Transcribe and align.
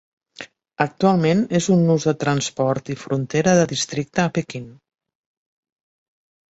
Actualment 0.85 1.43
és 1.59 1.67
un 1.75 1.83
nus 1.91 2.09
de 2.09 2.15
transport 2.25 2.91
i 2.97 2.97
frontera 3.05 3.55
de 3.63 3.71
districte 3.77 4.27
a 4.27 4.29
Pequín. 4.41 4.69